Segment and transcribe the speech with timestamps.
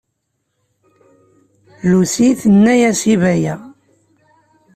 [1.89, 3.55] Lucy tenna-as i Baya.